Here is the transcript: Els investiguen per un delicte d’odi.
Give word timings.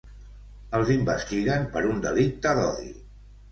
Els 0.77 0.89
investiguen 0.93 1.69
per 1.77 1.85
un 1.93 2.03
delicte 2.09 2.57
d’odi. 2.63 2.93